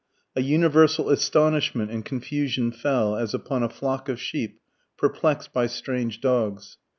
A 0.35 0.41
universal 0.41 1.11
astonishment 1.11 1.91
and 1.91 2.03
confusion 2.03 2.71
fell, 2.71 3.15
as 3.15 3.35
upon 3.35 3.61
a 3.61 3.69
flock 3.69 4.09
of 4.09 4.19
sheep 4.19 4.59
perplexed 4.97 5.53
by 5.53 5.67
strange 5.67 6.21
dogs. 6.21 6.79